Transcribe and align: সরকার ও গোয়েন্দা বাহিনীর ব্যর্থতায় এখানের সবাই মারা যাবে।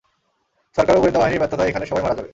সরকার 0.77 0.93
ও 0.97 1.01
গোয়েন্দা 1.01 1.21
বাহিনীর 1.21 1.41
ব্যর্থতায় 1.41 1.69
এখানের 1.69 1.89
সবাই 1.89 2.03
মারা 2.03 2.17
যাবে। 2.17 2.29